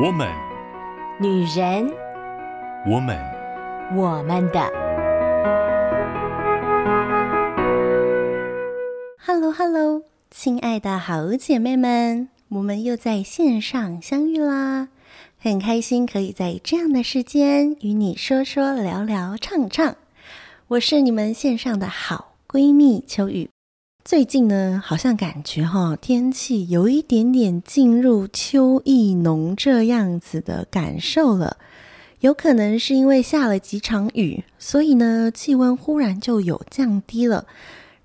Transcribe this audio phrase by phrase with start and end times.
[0.00, 0.28] 我们，
[1.18, 1.92] 女人，
[2.86, 3.18] 我们，
[3.96, 4.60] 我们的。
[9.18, 14.86] Hello，Hello，亲爱的好姐妹们，我们又在线上相遇啦！
[15.36, 19.96] 很开心可以在这样的时间与你说说聊聊唱唱。
[20.68, 23.50] 我是你们线上的好闺蜜秋雨。
[24.08, 31.58] 最近呢，好像感觉哈，天气有一点点进入秋意浓这样子的感受了。
[32.20, 37.44] 有可能是因为下了几场雨，所以呢，气温忽然就有降低了。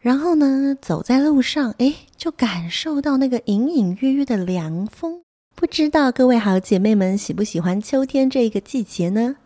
[0.02, 5.22] 然后呢，走在路上，诶，就感受到那个隐隐约约的凉风。
[5.56, 9.38] 不知道各位好姐妹们喜不喜欢秋天这个季节呢？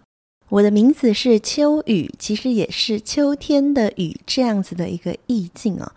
[0.49, 5.91] 我的名字是秋雨，其实也是秋天的雨这样子的一个意境啊。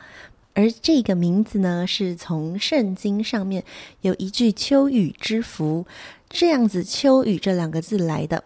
[0.55, 3.65] 而这个名字呢，是从圣经上面
[4.01, 5.87] 有一句“秋雨之福”
[6.29, 8.45] 这样子“秋雨”这两个字来的。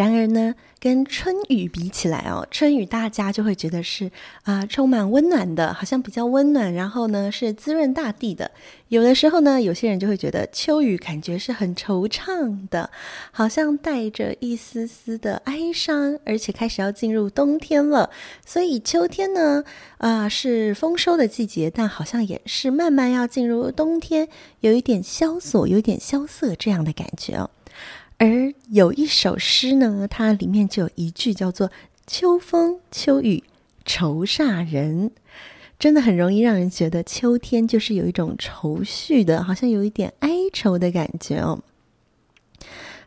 [0.00, 4.10] 然而呢，跟春雨比起来哦，春雨大家就会觉得是
[4.44, 8.50] 啊、充满温暖的，好像比较温暖，然后呢是滋润大地的。
[8.88, 12.88] 有的时候呢，有些人就会觉得秋雨感觉是很惆怅的，
[13.30, 18.08] 好像带着一丝丝的哀伤，而且开始要进入冬天了。
[18.46, 19.62] 所以秋天呢，
[19.98, 24.26] 啊、是丰收的季节，但好像也是慢慢要进入冬天，
[24.60, 27.50] 有一点萧索，有一点萧瑟这样的感觉哦。
[28.20, 31.70] 而有一首诗呢，它里面就有一句叫做
[32.06, 33.42] “秋风秋雨
[33.86, 35.12] 愁煞人”，
[35.80, 41.60] 真的很容易让人觉得秋天就是有一种愁绪的，好像有一点哀愁的感觉哦，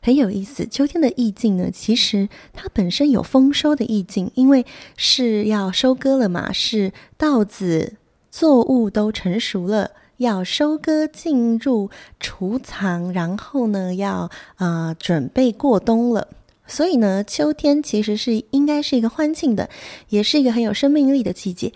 [0.01, 0.65] 很有意思。
[0.65, 4.65] 秋天的意境呢，其实它本身有丰收的意境，因为
[4.97, 7.97] 是要收割了嘛，是稻子
[8.31, 9.91] 作物都成熟了。
[10.17, 16.27] 要收割，进入储藏，然后呢，要啊、呃、准备过冬了。
[16.65, 19.69] 所以呢，秋天其实是应该是一个欢庆的，
[20.07, 21.73] 也是一个很有生命力的季节。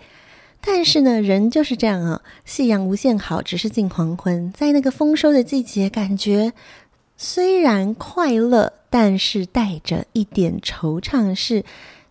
[0.60, 4.50] 但是呢，人就是这样啊，夕阳无限好，只是近黄昏。
[4.52, 6.52] 在那个丰收的季节，感觉
[7.16, 11.34] 虽然快乐，但是带着一点惆怅。
[11.34, 11.64] 是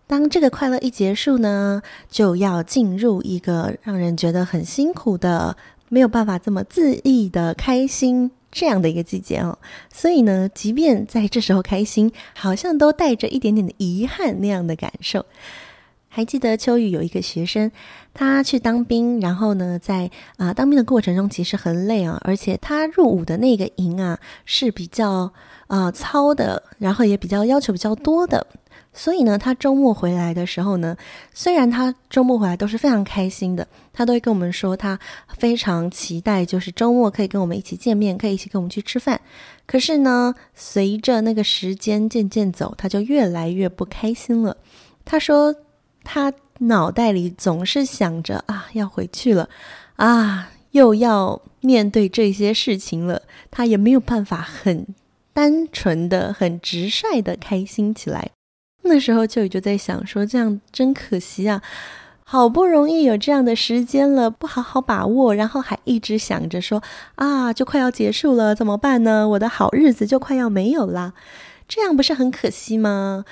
[0.06, 5.56] 当这个快乐一结束呢，就要进入一个让人觉得很辛苦的。
[5.88, 9.58] 没有办法这么恣意的开心，这样的一个季节哦，
[9.92, 15.24] 所以呢，即便在这时候开心，好像都带着一点点的遗憾那样的感受。
[16.10, 17.70] 还记得秋雨有一个学生，
[18.14, 25.30] 他去当兵，然后呢，在啊、当兵的过程中其实很累啊，而且他入伍的那个营啊是比较
[25.66, 28.44] 啊、呃、操的，然后也比较要求比较多的。
[28.92, 30.96] 所以呢，他周末回来的时候呢，
[31.32, 34.98] 虽然他周末回来都是非常开心的，他都会跟我们说他
[35.36, 39.20] 非常期待，就是周末可以跟我们一起见面，可以一起跟我们去吃饭。
[39.66, 44.56] 可是呢，随着那个时间渐渐走，他就越来越不开心了。
[45.04, 45.54] 他说
[46.02, 49.48] 他脑袋里总是想着啊，要回去了，
[49.96, 54.86] 啊，又要面对这些事情了，他也没有办法很
[55.32, 58.30] 单纯的、很直率的开心起来。
[58.88, 61.62] 那时候秋雨就在想说，这样真可惜啊！
[62.24, 66.82] 好不容易有这样的时间了，不好好把握，然后还一直想着说
[67.14, 69.26] 啊，就快要结束了，怎么办呢？
[69.30, 71.14] 我的好日子就快要没有啦，
[71.66, 73.24] 这样不是很可惜吗？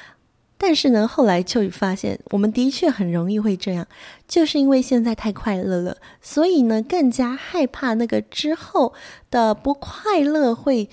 [0.57, 3.87] 但是呢，后来秋雨发现，我们的确很容易会这样，
[4.27, 8.95] 就是因为现在太快乐了，所以呢，更加害怕那个之后
[9.31, 10.89] 的不快乐会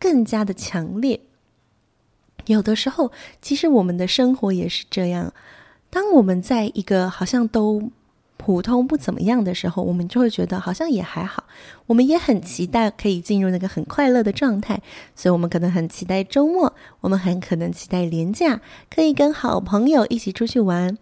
[0.00, 1.20] 更加的强烈。
[2.46, 5.32] 有的时候，其实我们的生活也是这样。
[5.90, 7.90] 当我们在一个好像都
[8.38, 11.44] 普通不怎么样的时候，我们就会觉得好像也还好。
[11.86, 14.80] 我们也很期待可以进入那个很快乐的状态，
[15.14, 18.60] 所以我们可能很期待周末，我们很可能期待连假，
[18.92, 20.96] 可以跟好朋友一起出去玩。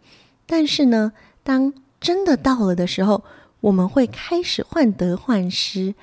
[0.46, 1.12] 但是呢，
[1.42, 3.22] 当真的到了的时候，
[3.60, 5.94] 我们会开始患得患失，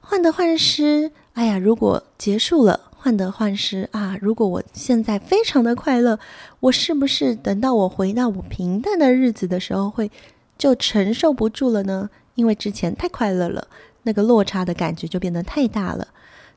[0.00, 1.10] 患得患失。
[1.32, 2.85] 哎呀，如果结束了。
[3.06, 4.18] 患得患失啊！
[4.20, 6.18] 如果我现在非常的快乐，
[6.58, 10.10] 我是不是等到我回到我平淡的日子的时候，会
[10.58, 12.10] 就承受不住了呢？
[12.34, 13.68] 因为之前太快乐了，
[14.02, 16.08] 那个落差的感觉就变得太大了，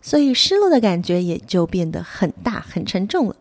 [0.02, 3.36] 所以失落的感觉也就变得很大、很沉重了。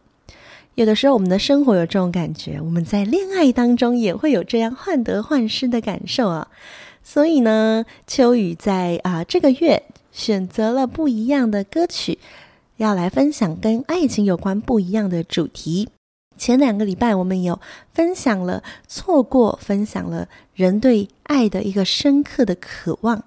[0.74, 6.48] 有的时候，我们的生活有这种感觉，我们在恋爱当中也会有这样患得患失的感受啊。
[7.02, 12.18] 所以呢，秋雨在啊这个月选择了不一样的歌曲。
[12.78, 15.88] 要来分享跟爱情有关不一样的主题。
[16.36, 17.60] 前两个礼拜我们有
[17.92, 23.24] 分享了错过，分享了人对爱的一个深刻的渴望。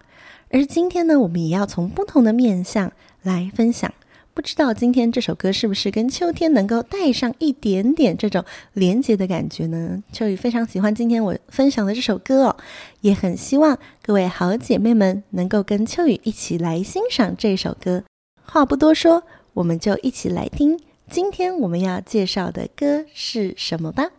[0.49, 3.93] 而今天呢，我们也要从不同的面向来分享。
[4.33, 10.01] 不知道今天这首歌是不是跟秋天能够带上一点点这种连接的感觉呢？
[10.13, 12.55] 秋雨非常喜欢今天我分享的这首歌哦，
[13.01, 18.05] 也很希望各位好姐妹们能够跟秋雨一起来欣赏这首歌。
[18.41, 24.09] 话不多说，我们就一起来听今天我们要介绍的歌是什么吧。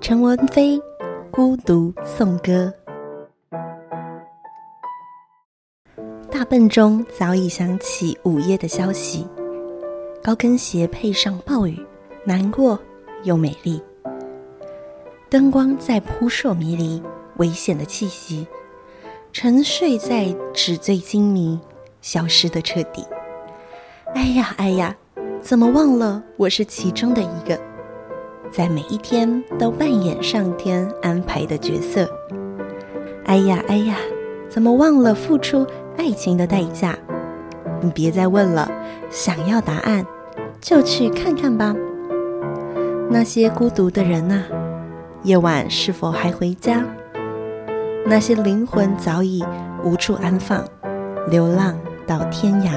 [0.00, 0.78] 陈文飞
[1.30, 2.72] 《孤独颂歌》，
[6.30, 9.28] 大笨钟早已响起午夜的消息，
[10.22, 11.78] 高跟鞋配上暴雨，
[12.24, 12.80] 难过
[13.24, 13.80] 又美丽。
[15.30, 17.02] 灯光在扑朔迷离，
[17.36, 18.46] 危险的气息，
[19.32, 21.60] 沉睡在纸醉金迷，
[22.00, 23.04] 消失的彻底。
[24.14, 24.96] 哎呀哎呀，
[25.42, 27.60] 怎么忘了我是其中的一个？
[28.50, 32.10] 在每一天都扮演上天安排的角色。
[33.26, 33.98] 哎呀哎呀，
[34.48, 35.66] 怎么忘了付出
[35.98, 36.98] 爱情的代价？
[37.82, 38.70] 你别再问了，
[39.10, 40.06] 想要答案
[40.60, 41.76] 就去看看吧。
[43.10, 44.42] 那些孤独的人呐，
[45.22, 46.84] 夜晚是否还回家？
[48.06, 49.44] 那些灵魂早已
[49.82, 50.62] 无处安放，
[51.30, 52.70] 流浪到天涯。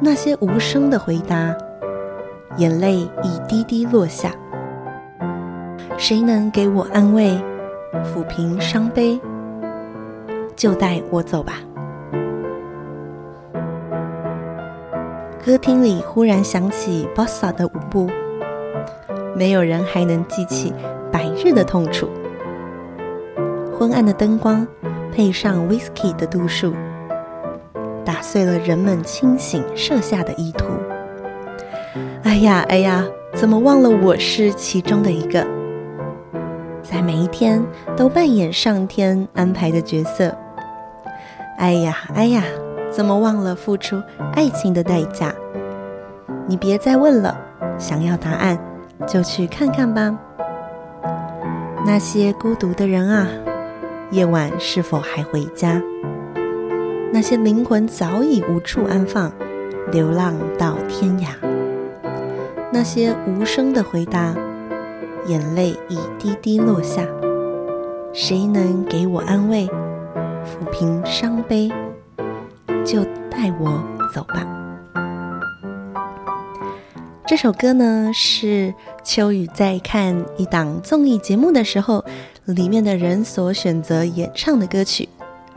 [0.00, 1.54] 那些无声的回答。
[2.56, 4.30] 眼泪一滴滴落下，
[5.98, 7.36] 谁能给我安慰，
[8.04, 9.20] 抚平伤悲？
[10.54, 11.54] 就带我走吧。
[15.44, 18.08] 歌厅里忽然响起 Bossa 的舞步，
[19.34, 20.72] 没有人还能记起
[21.10, 22.08] 白日的痛楚。
[23.76, 24.66] 昏暗的灯光
[25.12, 26.72] 配上 Whisky 的度数，
[28.04, 30.66] 打碎了人们清醒设下的意图。
[32.22, 33.04] 哎呀哎呀，
[33.34, 35.44] 怎么忘了我是其中的一个，
[36.82, 37.62] 在每一天
[37.96, 40.34] 都扮演上天安排的角色。
[41.58, 42.42] 哎呀哎呀，
[42.90, 44.00] 怎么忘了付出
[44.32, 45.32] 爱情的代价？
[46.46, 47.36] 你别再问了，
[47.78, 48.58] 想要答案
[49.06, 50.18] 就去看看吧。
[51.86, 53.26] 那些孤独的人啊，
[54.10, 55.82] 夜晚是否还回家？
[57.12, 59.30] 那些灵魂早已无处安放，
[59.92, 61.28] 流浪到天涯。
[62.72, 64.34] 那些无声的回答，
[65.26, 67.02] 眼泪一滴滴落下。
[68.12, 69.68] 谁能给我安慰，
[70.44, 71.70] 抚平伤悲？
[72.84, 73.82] 就带我
[74.12, 74.53] 走吧。
[77.26, 82.04] 这首歌呢，是秋雨在看一档综艺节目的时候，
[82.44, 85.08] 里面的人所选择演唱的歌曲。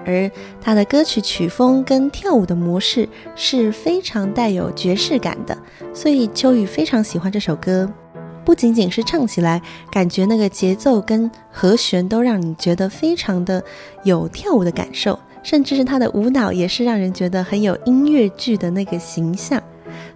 [0.05, 0.31] 而
[0.61, 5.57] 他的歌曲曲风跟跳舞的模式是非常带有爵士感的，
[5.93, 7.91] 所以秋雨非常喜欢这首歌。
[8.45, 9.61] 不仅仅是唱起来，
[9.91, 13.61] 感觉那个节奏跟和弦都让你觉得非常的
[14.03, 19.61] 有跳舞的感受，甚至是他的舞蹈也是让人觉得很有音乐剧的那个形象。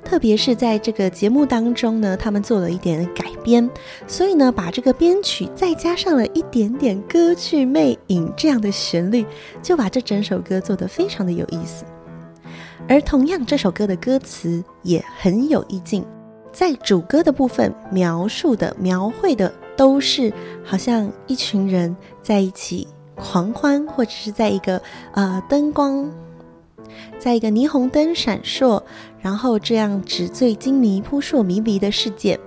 [0.04, 3.70] 特别是在这个节目当中呢，他们做了一点改编，
[4.08, 9.26] 所以呢，把这个编曲再加上了一点点歌剧魅影这样的旋律，
[9.62, 11.86] 就把这整首歌做得非常的有意思。
[12.90, 16.04] 而同样，这首歌的歌词也很有意境，
[16.52, 24.82] 在主歌的部分描述的、描绘的都是好像一群人在一起狂欢，或者是在一个
[25.14, 26.12] 呃灯光。
[27.20, 28.82] 在一个霓虹灯闪烁，
[29.20, 32.40] 然后这样纸醉金迷、扑朔迷离的世界，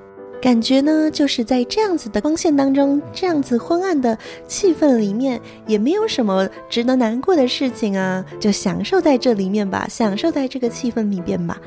[0.42, 11.60] 感觉呢，就是在这样子的光线当中，这样子昏暗的气氛里面，也没有什么值得难过的事情啊，就享受在这里面吧，享受在这个气氛里面吧。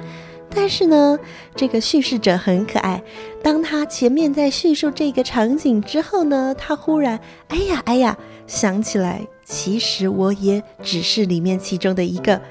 [0.50, 1.20] 但是呢，
[1.56, 3.04] 这个叙事者很可爱，
[3.44, 7.20] 当他前面在叙述这个场景之后呢，他忽然，
[7.50, 8.18] 哎呀，哎呀，
[8.48, 9.28] 想起来。
[9.50, 12.42] 其实我也只是里面其中的一个，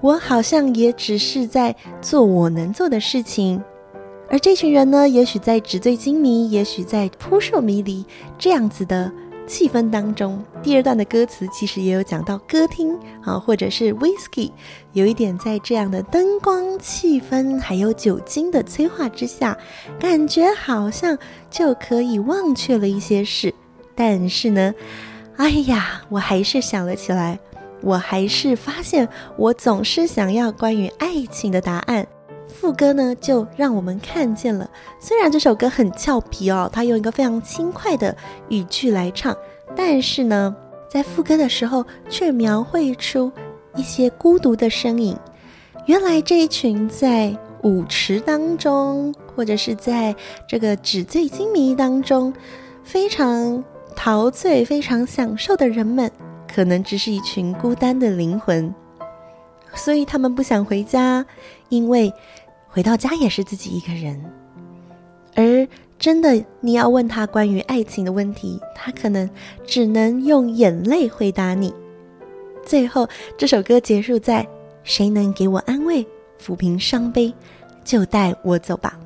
[0.00, 3.62] 我好像也只是在做我能做的事情，
[4.30, 8.02] 而这群人呢，也许在纸醉金迷，也许在扑朔迷离
[8.38, 9.12] 这样子的
[9.46, 10.42] 气氛当中。
[10.62, 14.50] 第二段的歌词其实也有讲到歌厅啊，或者是 whisky，
[14.94, 19.56] 有一点在这样的灯光、气氛还有酒精的催化之下，
[20.00, 21.18] 感觉好像
[21.50, 23.52] 就可以忘却了一些事，
[23.94, 24.72] 但是呢。
[25.36, 27.38] 哎呀，我还是想了起来，
[27.82, 32.06] 我还是发现，我总是想要关于爱情的答案。
[32.48, 38.16] 副歌呢，就让我们看见了，虽然这首歌很俏皮哦，它用一个非常轻快的
[38.48, 39.36] 语句来唱，
[39.74, 40.56] 但是呢，
[40.88, 43.30] 在副歌的时候却描绘出
[43.74, 45.18] 一些孤独的身影。
[45.84, 50.16] 原来这一群在舞池当中，或者是在
[50.48, 52.32] 这个纸醉金迷当中
[52.82, 53.62] 非常
[53.96, 56.08] 陶醉、非常享受的人们，
[56.46, 58.72] 可能只是一群孤单的灵魂，
[59.74, 61.26] 所以他们不想回家，
[61.70, 62.12] 因为
[62.68, 64.22] 回到家也是自己一个人。
[65.34, 65.66] 而
[65.98, 69.28] 真的，你要问他关于爱情的问题，他可能
[69.66, 71.74] 只能用眼泪回答你。
[72.64, 74.46] 最后，这首歌结束在
[74.84, 76.06] “谁能给我安慰，
[76.40, 77.34] 抚平伤悲，
[77.84, 78.98] 就带我走吧”。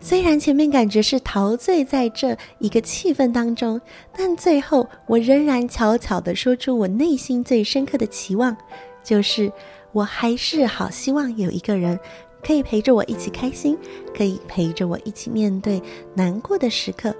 [0.00, 3.80] 虽然前面感觉是陶醉在这一个气氛当中，
[4.16, 8.56] 但最后我仍然悄悄地说出我内心最深刻的期望，
[9.02, 9.52] 就是
[9.92, 11.98] 我还是好希望有一个人。
[12.44, 13.78] 可以陪着我一起开心，
[14.12, 15.80] 可以陪着我一起面对
[16.12, 17.14] 难过的时刻，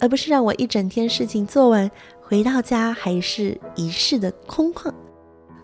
[0.00, 1.88] 而不是让我一整天事情做完，
[2.20, 4.92] 回到家还是一世的空旷。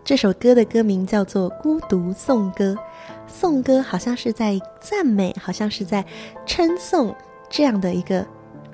[0.04, 2.74] 这首歌的歌名叫做《孤独颂歌》，
[3.26, 6.04] 颂歌好像是在赞美，好像是在
[6.44, 7.14] 称颂
[7.48, 8.26] 这样的一个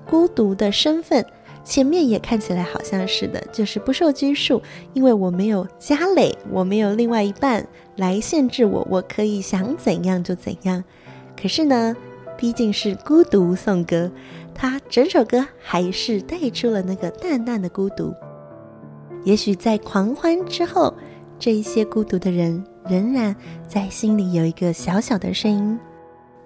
[0.09, 1.25] 孤独的身份。
[1.63, 4.63] 前面也看起来好像是的，就是不受拘束，
[4.95, 7.67] 因为我没有家累，我没有另外一半
[7.97, 10.85] 来限制我，我可以想怎样就怎样。
[11.37, 11.95] 可是呢，
[12.37, 14.09] 毕竟是孤独颂歌，
[14.55, 18.15] 它整首歌还是带出了那个淡淡的孤独。
[19.25, 20.95] 也许在狂欢之后，
[21.39, 23.35] 这一些孤独的人仍然
[23.69, 25.79] 在心里有一个小小的声音，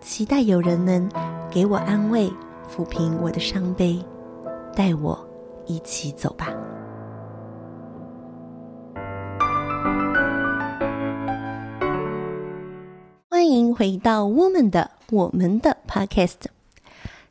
[0.00, 1.08] 期待有人能
[1.50, 2.30] 给我安慰，
[2.68, 3.98] 抚平我的伤悲。
[4.74, 5.18] 带我
[5.66, 6.48] 一起走吧。
[13.28, 16.59] 欢迎回到 woman 的我们的 Podcast。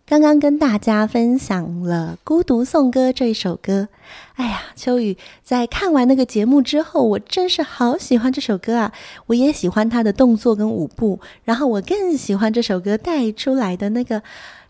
[0.09, 3.89] 刚刚跟大家分享了《孤独颂歌》这一首歌。
[4.37, 8.91] 哎呀，秋雨在看完那个节目之后，我真是好喜欢这首歌啊！
[9.27, 14.23] 我也喜欢它的动作跟舞步，然后我更喜欢这首歌带出来的那个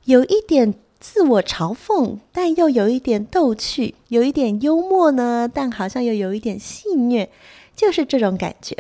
[0.04, 0.74] 有一点。
[1.00, 7.30] 自我嘲讽，但又有一点逗趣，有一点幽默呢，但好像又有一点戏谑，
[7.74, 8.76] 就是这种感觉。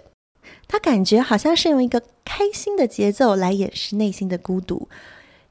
[0.68, 4.89] 他感觉好像是用一个开心的节奏来掩饰内心的孤独，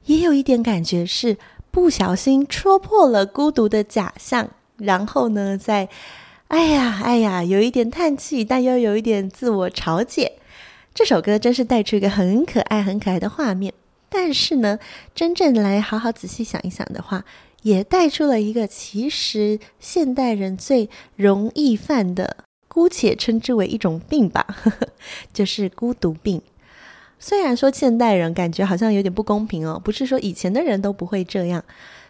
[0.05, 1.37] 也有一点感觉是
[1.71, 5.87] 不小心戳破了孤独的假象，然后呢，在
[6.47, 10.33] 哎呀哎呀，有一点叹气，但又有一点自我嘲解。
[10.95, 13.73] 这首歌真是带出一个很可爱、很可爱的画面。
[14.09, 14.79] 但是呢，
[15.13, 17.23] 真正来好好仔细想一想的话，
[17.61, 22.37] 也带出了一个其实现代人最容易犯的，
[22.67, 24.87] 姑且称之为一种病吧，呵呵，
[25.31, 26.41] 就是孤独病。
[27.19, 31.63] 虽然说现代人感觉好像有点不公平哦，不是说以前的人都不会这样，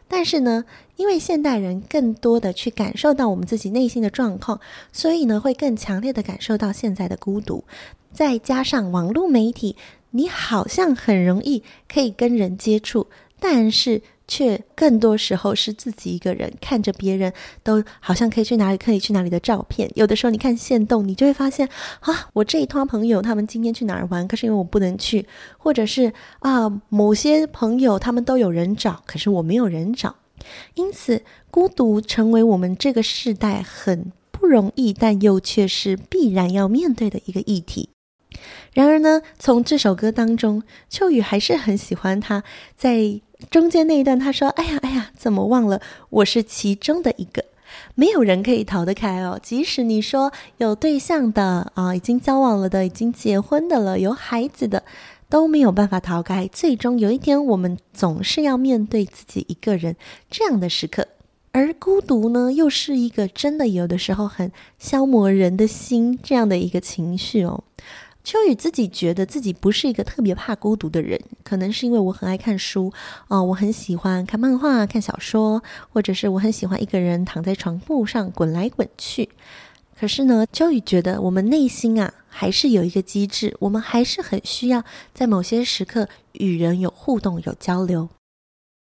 [0.08, 0.64] 但是呢，
[0.96, 4.62] 因为现代人更多的去感受到我们自己内心的状况，
[4.94, 7.64] 所以呢，会更强烈的感受到现在的孤独，
[8.14, 9.76] 再加上网络媒体。
[10.12, 13.06] 你好像很容易可以跟人接触，
[13.40, 17.34] 但是却更多时候是自己一个人看着别人
[17.64, 19.90] 都好像可以去哪里可以去哪里的照片。
[19.96, 21.68] 有的时候你看线动，你就会发现
[22.02, 30.16] 啊，我这一团朋友他们今天去哪儿玩，可是因为我不能去，或者是啊，某些朋友他们都有人找，可是我没有人找。
[30.76, 37.90] 因此，孤独成为我们这个时代很不容易，但又却是必然要面对的一个议题。
[38.74, 42.44] 然而呢，从这首歌当中，秋雨还是很喜欢他
[42.78, 43.20] 在
[43.50, 44.20] 中间那一段。
[44.20, 47.46] 他说：“哎呀，哎呀，怎么忘了我是其中的一个？
[47.96, 49.40] 没有人可以逃得开哦。
[49.42, 54.84] 即使你说有对象的啊，已经交往了的，已经结婚的了，有孩子的，
[55.30, 56.48] 都没有办法逃开。
[56.52, 59.96] 最终有一天，我们总是要面对自己一个人
[60.30, 61.08] 这样的时刻。
[61.52, 67.64] 而孤独呢，又是一个真的有的时候很消磨人的心这样的一个情绪哦。”
[68.30, 72.94] 秋雨自己觉得自己不是一个特别怕孤独的人，可能是因为我很爱看书，
[73.28, 79.30] 哦，我很喜欢看漫画、看小说，或者是我很喜欢一个人躺在床铺上滚来滚去。
[80.00, 88.10] 可是呢，秋雨觉得我们内心啊，还是有一个机制，我们还是很需要在某些时刻与人有互动、有交流。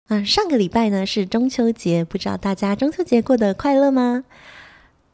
[0.08, 4.24] 嗯，上个礼拜呢是中秋节，不知道大家中秋节过得快乐吗？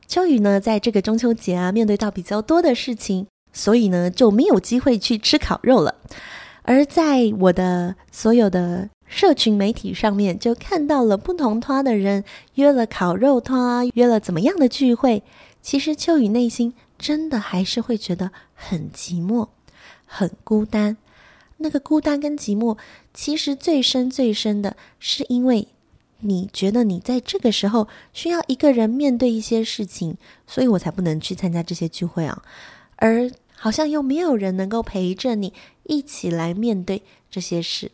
[0.06, 3.26] 秋雨呢，在这个中秋节啊，面对到比较多的事情。
[3.54, 5.94] 所以呢，就没有机会去吃烤肉了。
[6.64, 15.22] 而在我的所有的社群媒体上面，就看到了不同团的人约了烤肉团，约了怎么样的聚会。
[15.62, 19.48] 其实秋雨内心真的还是会觉得很寂寞、
[20.04, 20.96] 很孤单。
[21.58, 22.76] 那个孤单跟寂寞，
[23.14, 25.68] 其实最深最深的是因为
[26.20, 32.42] 你觉得你在这个时候需要一个人面对一些事情，所以我才不能去参加这些聚会啊。
[32.96, 35.52] 而好像又没有人能够陪着你
[35.84, 37.90] 一起来面对这些事，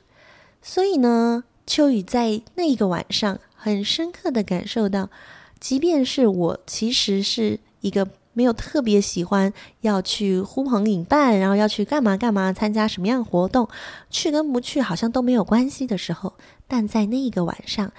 [0.61, 5.11] 所以呢，秋雨在那一个晚上很深刻的感受到，
[5.59, 13.69] 即便是我其实是一个没有特别喜欢要去呼朋引伴，然后要去干嘛干嘛，参加什么样活动，
[14.09, 16.35] 去跟不去好像都没有关系的时候，
[16.67, 17.93] 但在那一个晚上，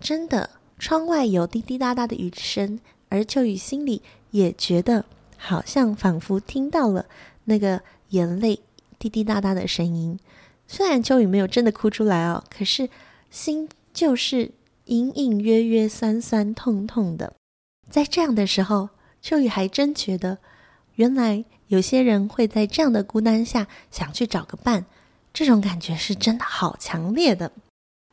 [0.00, 5.04] 真的窗外有滴滴答答的雨声，而秋雨心里也觉得
[5.40, 7.06] 好像仿佛听到了
[7.44, 7.80] 那个
[8.10, 8.60] 眼泪
[8.98, 10.18] 滴滴答答的声音。
[10.68, 12.88] 虽然秋雨没有真的哭出来哦，可是
[13.30, 14.52] 心就是
[14.84, 17.32] 隐隐约约酸酸痛痛的。
[17.88, 20.38] 在这样的时候，秋雨还真觉得，
[20.94, 24.84] 原来有些人会在这样的孤单下想去找个伴，
[25.32, 27.50] 这种感觉是真的好强烈的。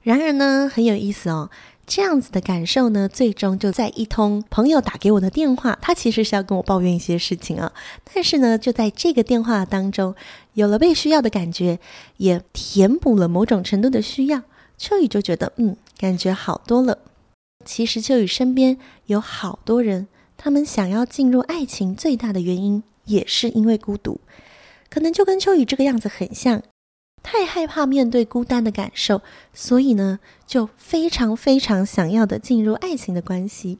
[0.01, 1.51] 然而呢，很有意思哦，
[1.88, 7.72] 这样子的感受呢，最终就在一通朋友打给我的电话，他其实是要跟我抱怨一些事情啊，
[8.13, 10.13] 但是呢，就在这个电话当中。
[10.53, 11.79] 有了被需要的感觉，
[12.17, 14.41] 也填补了某种程度的需要，
[14.75, 16.98] 秋雨就觉得嗯，感觉好多了。
[17.63, 24.20] 其实秋雨身边有好多人，他们想要进入爱情最大的原因也是因为孤独，
[24.89, 26.63] 可能就跟秋雨这个样子很像，
[27.29, 29.22] 太害怕面对孤单的感受，
[29.53, 33.79] 所以呢，就非常非常想要的进入爱情的关系。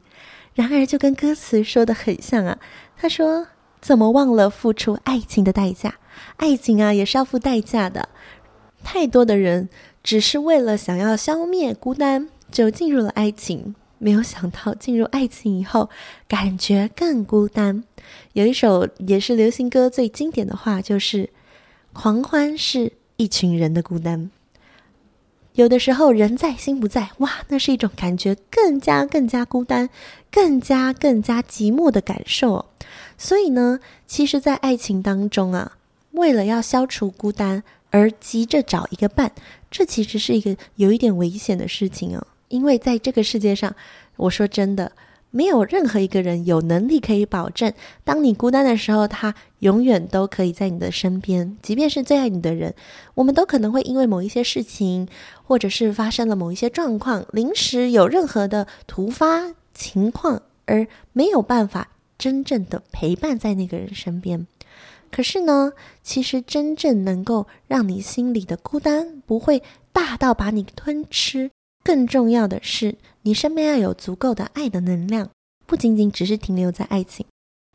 [0.54, 2.60] 然而就跟歌词说的很像啊，
[2.98, 3.48] 他说
[3.80, 5.96] ：“怎么忘了付出爱情的代价？”
[6.36, 8.10] 爱情啊，也是要付代价的。
[8.84, 9.70] 太多的人
[10.04, 15.89] 只是为了想要消灭孤单，就进入了爱情，没有想到进入爱情以后，
[16.27, 17.86] 感觉更孤单。
[18.34, 21.30] 有一首也是流行歌最经典的话，就是
[21.94, 24.32] “狂欢是一群人的孤单”。
[25.56, 29.90] 有的时候人在心不在，哇，那是一种感觉更加更加孤单、
[30.32, 32.66] 更加更加寂寞的感受。
[33.18, 35.74] 所以呢，其实，在爱情当中啊。
[36.12, 39.32] 为了要消除孤单而急着找一个伴，
[39.70, 42.26] 这其实是一个有一点危险的事情哦。
[42.48, 43.76] 因为在这个世界上，
[44.16, 44.92] 我说真的，
[45.29, 47.72] 没有任何一个人有能力可以保证，
[48.03, 51.57] 当你孤单的时候，他永远都可以在你的身边。
[51.61, 52.74] 即便是最爱你的人，
[53.13, 55.07] 我们都可能会因为某一些事情，
[55.44, 64.48] 或者是发生了某一些状况，临时有任何的突发情况，而没有办法真正的陪伴在那个人身边。
[65.11, 65.72] 可是呢，
[66.03, 69.61] 其实真正能够让你心里的孤单不会
[69.94, 71.50] 大到把你吞吃，
[71.83, 72.96] 更重要的是，
[73.27, 75.29] 你身边要有足够的爱的能量，
[75.66, 77.25] 不仅仅只是停留在爱情。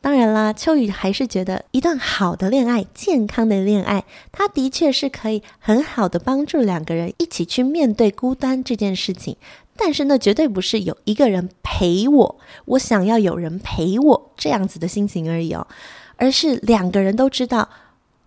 [0.00, 9.36] 当然啦，秋雨还是觉得一段好的恋爱、健康的恋爱，它的确是可以很好的帮助两个人一起去面对孤单这件事情。
[9.76, 15.66] 但是那绝对不是有一个人陪我，我想要有人陪我这样子的心情而已哦。
[16.16, 17.68] 而是两个人都知道，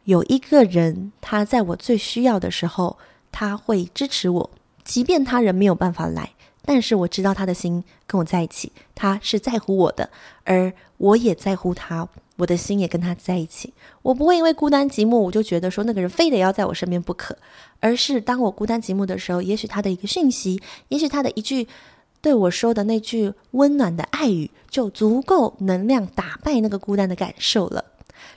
[0.04, 3.00] 有一个人他在我最需要的时候，
[3.32, 4.52] 他会支持我，
[4.84, 6.32] 即便他人没有办法来，
[6.66, 10.10] 但是我知道他的心跟我在一起，他是在乎我的，
[10.44, 13.72] 而我也在乎他，我的心也跟他在一起。
[14.02, 17.38] 我不会因为孤单寂寞，我就觉得说那个人非得要在我身边不可，
[17.80, 21.68] 而是当我孤单寂寞的时候，也许他的一个讯息，也许他的一句。
[22.22, 27.86] 对我说的那句温暖的爱语，就足够能量打败那个孤单的感受了。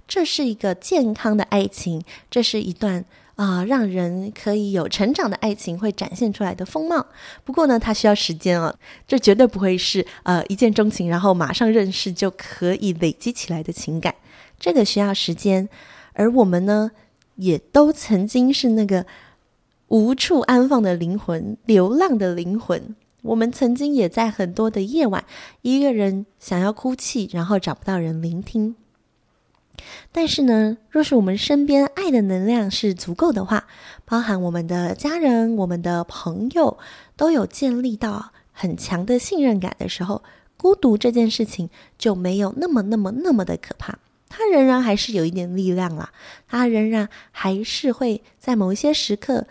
[0.06, 3.06] 这是一个健康的爱情，这是一段
[3.38, 7.06] 啊、让人可以有成长的爱情会展现出来的风貌。
[7.44, 8.74] 不过呢，它需要时间啊，
[9.06, 14.12] 这绝对不会是呃一见钟情，然后马上认识就可以累积起来的情感。
[14.58, 15.68] 这个需要时间，
[16.14, 16.90] 而我们呢，
[17.36, 19.06] 也都曾经是那个
[19.86, 22.96] 无处安放的灵魂，流浪的灵魂。
[23.22, 25.24] 我们曾经也在很多的夜晚，
[25.62, 28.74] 一个人想要哭泣，然后找不到人聆听。
[30.12, 33.66] 但是呢，若是我们身边爱的能量是足够的话，
[34.04, 36.78] 包含我们的家人、我们的朋友，
[37.16, 40.22] 都有建立到很强的信任感的时候，
[40.56, 43.98] 孤独这件事情就没有那么、那么、那么的可怕。
[44.28, 46.10] 它仍然还是有一点力量啦，
[46.46, 49.46] 它仍然还是会在某一些时刻，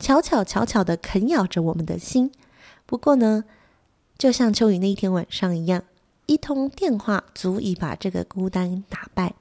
[0.00, 2.32] 悄悄、悄悄的啃咬着我们的心。
[2.86, 3.44] 不过呢，
[4.18, 5.84] 就像秋雨那一天晚上一样，
[6.26, 9.34] 一通电话足以把这个孤单打败，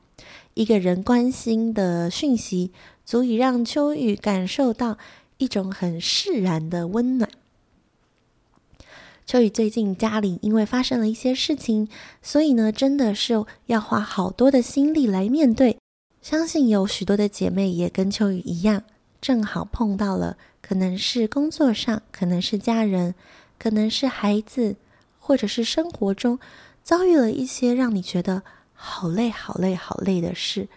[0.55, 2.71] 一个人关心的讯息
[3.03, 4.97] 足以让秋雨感受到
[5.37, 7.29] 一种很释然的温暖。
[9.25, 11.89] 秋雨最近家里因为发生了一些事情，
[12.21, 15.77] 所以呢，真的是要花好多的心力来面对。
[16.21, 18.83] 相信有许多的姐妹也跟秋雨一样，
[19.19, 20.37] 正好碰到了。
[20.61, 23.13] 可能是工作上，可能是家人，
[23.59, 24.77] 可能是孩子，
[25.19, 26.39] 或者是生活中
[26.81, 28.43] 遭遇了一些让你觉得
[28.85, 30.67] 好累、好累、好累的事。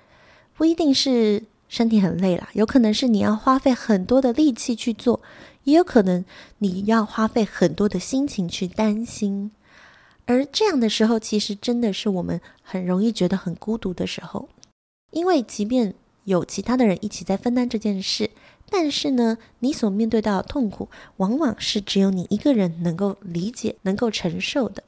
[0.56, 5.20] 不一定是身体很累啦，有可能是你要花费很多的力气去做，
[5.64, 6.24] 也有可能
[6.58, 9.50] 你要花费很多的心情去担心。
[10.24, 14.48] 而这样的时候，其实真的是我们很容易觉得很孤独的时候，
[15.10, 15.94] 因为即便
[16.24, 18.30] 有其他的人一起在分担这件事，
[18.68, 24.82] 但是呢，你所面对到的痛苦，往往是只有你一个人能够理解、能够承受的。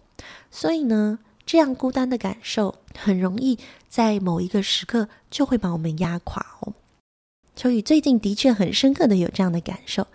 [0.50, 6.72] 所以呢，这样孤单的感受，很容易在某一个时刻就会把我们压垮哦。
[7.56, 10.06] 秋雨最近的确很深刻的有这样的感受，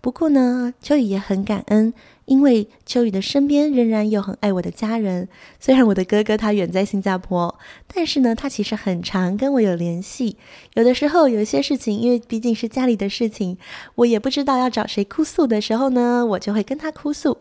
[0.00, 1.92] 不过呢，秋雨也很感恩。
[2.26, 7.58] 因为秋雨的身边仍然有很爱我的家人，虽然我的哥哥他远在新加坡，
[7.92, 10.36] 但是呢，他其实很常跟我有联系。
[10.74, 13.58] 有的时候有一些事情，因为毕竟是家里的事情，
[13.96, 17.36] 我也不知道要找谁哭诉的时候呢，我就会跟他哭诉。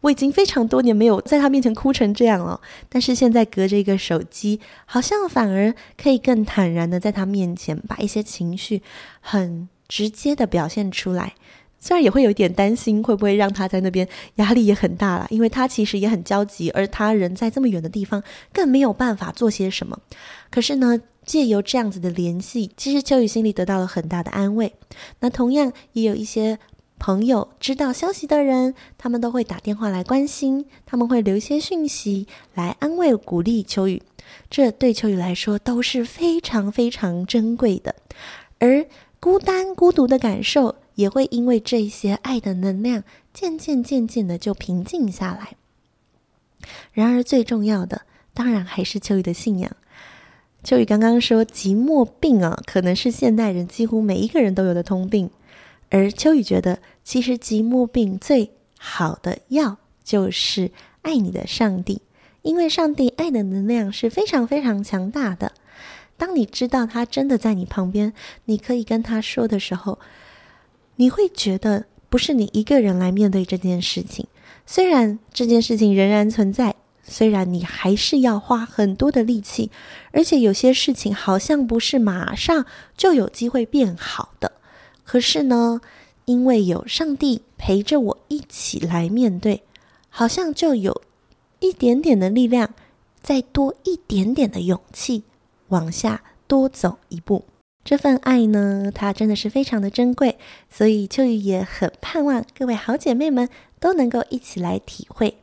[0.00, 8.82] 我已经非常多年没有在他面前哭成这样了，但是现在隔着一个手机，好像反而可以更坦然的在他面前把一些情绪
[9.20, 11.34] 很直接的表现出来。
[11.80, 14.06] 虽然也会有一点担心，会不会让他在那边
[14.36, 18.20] 压力也很大啦，因为他其实也很焦急，而他人在这么远的地方，
[18.52, 19.96] 更没有办法做些什么。
[20.50, 24.74] 可是呢，借由这样子的联系，其实秋雨心里得到了很大的安慰。
[25.20, 26.58] 那同样也有一些
[26.98, 34.02] 朋友知道消息的人，他们都会打电话来关心，他们会留一些讯息来安慰鼓励秋雨。
[34.50, 37.94] 这对秋雨来说都是非常非常珍贵的，
[38.58, 38.86] 而
[39.20, 40.76] 孤单孤独的感受。
[40.98, 45.54] 也会因为这些爱的能量，渐渐渐渐的就平静下来。
[46.92, 48.02] 然而最重要的，
[48.34, 49.70] 当然还是秋雨的信仰。
[50.64, 55.30] 秋雨刚刚说，寂寞病啊，可能是现代人几乎每一个人都有的通病。
[55.90, 60.70] 而秋雨觉得，其实寂寞病最好的药就是
[61.02, 62.02] 爱你的上帝，
[62.42, 65.52] 因为上帝爱的能量是非常非常强大的。
[66.16, 68.12] 当你知道他真的在你旁边，
[68.46, 69.98] 你可以跟他说的时候。
[71.00, 74.26] 你会觉得不是你一个人来面对这件事情，
[74.66, 76.74] 虽然这件事情仍然存在，
[77.04, 79.70] 虽然你还是要花很多的力气，
[80.10, 84.50] 而且有些事情好像不是马上就有机会变好的。
[85.08, 85.80] 可是呢，
[86.26, 89.62] 因为有上帝陪着我一起来面对，
[90.10, 91.00] 好像就有
[91.60, 92.74] 一点点的力量，
[93.22, 95.22] 再多一点点的勇气，
[95.68, 97.46] 往下多走一步。
[97.82, 100.36] 这份爱呢，它真的是非常的珍贵，
[100.68, 103.48] 所以秋雨也很盼望各位好姐妹们
[103.80, 105.38] 都能够一起来体会。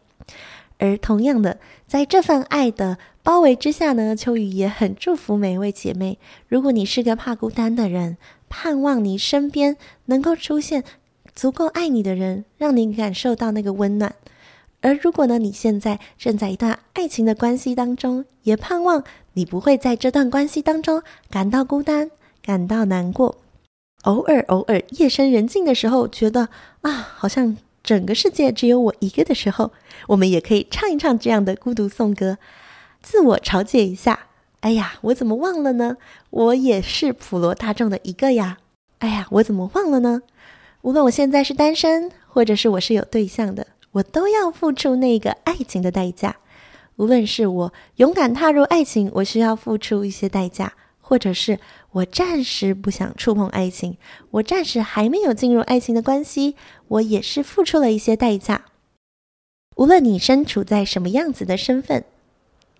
[0.77, 6.19] 而同样的，在这份爱的包围之下呢，秋雨也很祝福每一位姐妹。
[6.47, 8.17] 如果你是个怕孤单的人，
[8.49, 10.83] 盼望你身边能够出现
[11.33, 14.15] 足够爱你的人，让你感受到那个温暖。
[14.81, 22.11] 而如果呢，你现在正在一段爱情的关系当中，也盼望你不会在这段关系当中感到孤单。
[22.43, 23.37] 感到难过，
[24.03, 26.49] 偶尔偶尔夜深人静的时候，觉得
[26.81, 29.71] 啊，好像整个世界只有我一个的时候，
[30.07, 32.39] 我们也可以唱一唱这样的孤独颂歌，
[33.03, 34.21] 自我调节一下。
[34.61, 35.97] 哎呀，我怎么忘了呢？
[36.31, 38.57] 我也是普罗大众的一个呀。
[38.97, 40.23] 哎呀，我怎么忘了呢？
[40.81, 46.37] 无论我现在是单身，或者是我是有对象的，我都要付出那个爱情的代价。
[46.95, 50.73] 无论是我勇敢踏入爱情，我需要付出一些代价。
[51.07, 51.59] 或者是
[51.91, 53.97] 我暂时不想触碰爱情，
[54.31, 56.55] 我暂时还没有进入爱情的关系，
[56.87, 58.65] 我也是付出了一些代价。
[59.75, 62.05] 无论你身处在什么样子的身份，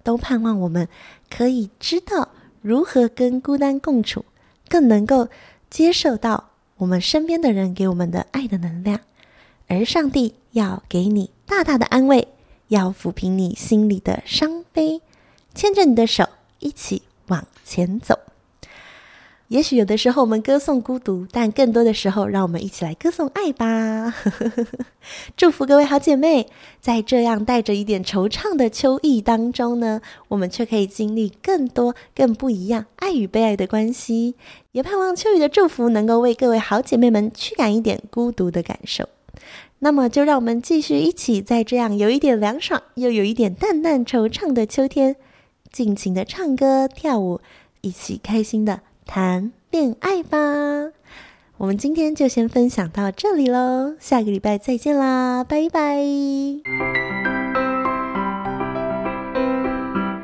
[0.01, 0.88] 都盼望我们
[1.29, 2.29] 可以知道
[2.63, 4.25] 如何跟孤单共处，
[4.67, 5.27] 更能够
[5.69, 9.01] 接受到我们身边的人给我们的爱的能量，
[9.67, 12.29] 而上帝要给你大大的安慰，
[12.69, 14.99] 要抚平你心里的伤悲，
[15.53, 17.03] 牵着你的手一起。
[17.67, 18.19] 前走，
[19.47, 24.13] 也许有的时候我们歌颂孤独，但更多的时候，让我们一起来歌颂爱吧。
[25.36, 26.47] 祝福各位好姐妹，
[26.80, 34.36] 在这样带着一点惆怅的秋意当中呢，我们却可以经历更多、更不一样爱与被爱的关系。
[34.71, 39.10] 也盼望秋雨的祝福能够为各位好姐妹们驱赶一点孤独的感受。
[39.80, 45.15] 那么，就让我们继续一起在这样有一点凉爽，又有一点淡淡惆怅的秋天。
[45.75, 47.41] 尽情的唱歌跳舞，
[47.81, 50.39] 一起开心的谈恋爱吧！
[51.57, 55.97] 我们今天就先分享到这里喽，下个礼拜再见啦，拜拜！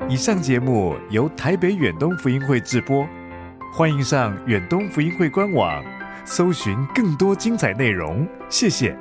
[0.07, 3.05] 以上节目由台北远东福音会制播，
[3.73, 5.83] 欢迎上远东福音会官网，
[6.23, 8.25] 搜寻更多精彩内容。
[8.49, 8.97] 谢谢。